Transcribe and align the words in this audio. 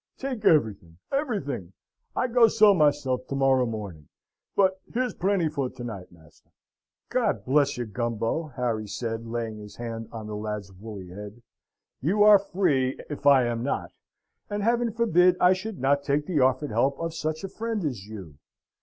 Take 0.17 0.45
everything 0.45 0.97
everything. 1.11 1.73
I 2.15 2.25
go 2.25 2.47
sell 2.47 2.73
myself 2.73 3.27
to 3.27 3.35
morrow 3.35 3.67
morning; 3.67 4.07
but 4.55 4.81
here's 4.91 5.13
plenty 5.13 5.47
for 5.47 5.69
to 5.69 5.83
night, 5.83 6.11
master!" 6.11 6.49
"God 7.09 7.45
bless 7.45 7.77
you, 7.77 7.85
Gumbo!" 7.85 8.47
Harry 8.55 8.87
said, 8.87 9.27
laying 9.27 9.59
his 9.59 9.75
hand 9.75 10.09
on 10.11 10.25
the 10.25 10.35
lad's 10.35 10.73
woolly 10.73 11.09
head. 11.09 11.43
"You 12.01 12.23
are 12.23 12.39
free 12.39 12.97
if 13.11 13.27
I 13.27 13.45
am 13.45 13.61
not, 13.61 13.91
and 14.49 14.63
Heaven 14.63 14.91
forbid 14.91 15.37
I 15.39 15.53
should 15.53 15.77
not 15.79 16.01
take 16.01 16.25
the 16.25 16.39
offered 16.39 16.71
help 16.71 16.97
of 16.99 17.13
such 17.13 17.43
a 17.43 17.47
friend 17.47 17.85
as 17.85 18.07
you. 18.07 18.39